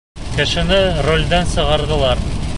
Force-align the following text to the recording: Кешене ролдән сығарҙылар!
Кешене 0.37 0.79
ролдән 1.09 1.47
сығарҙылар! 1.55 2.27